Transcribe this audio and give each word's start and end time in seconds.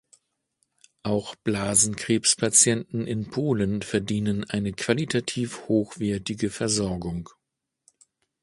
Auch 1.03 1.35
Blasenkrebspatienten 1.35 3.05
in 3.05 3.29
Polen 3.29 3.83
verdienen 3.83 4.43
eine 4.45 4.71
qualitativ 4.71 5.67
hochwertige 5.67 6.49
Versorgung. 6.49 7.29